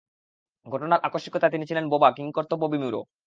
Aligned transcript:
ঘটনার 0.65 1.03
আকস্মিকতায় 1.03 1.53
তিনি 1.53 1.65
ছিলেন 1.65 1.85
বোবা, 1.89 2.09
কিংকর্তব্যবিমূঢ়। 2.11 2.97